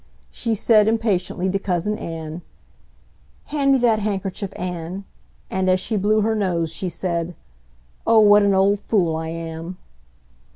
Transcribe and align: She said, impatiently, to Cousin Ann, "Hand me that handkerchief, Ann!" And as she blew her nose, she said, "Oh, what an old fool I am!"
She 0.31 0.55
said, 0.55 0.87
impatiently, 0.87 1.47
to 1.51 1.59
Cousin 1.59 1.95
Ann, 1.99 2.41
"Hand 3.45 3.71
me 3.73 3.77
that 3.77 3.99
handkerchief, 3.99 4.49
Ann!" 4.55 5.05
And 5.51 5.69
as 5.69 5.79
she 5.79 5.95
blew 5.95 6.21
her 6.21 6.33
nose, 6.33 6.73
she 6.73 6.89
said, 6.89 7.35
"Oh, 8.07 8.21
what 8.21 8.41
an 8.41 8.55
old 8.55 8.79
fool 8.79 9.15
I 9.15 9.27
am!" 9.27 9.77